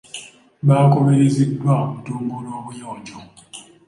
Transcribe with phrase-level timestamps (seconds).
[0.67, 3.19] Baakubirizddwa okutumbula obuyonjo.